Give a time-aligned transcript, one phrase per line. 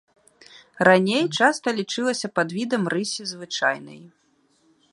[0.87, 4.01] Раней часта лічылася падвідам рысі звычайнай.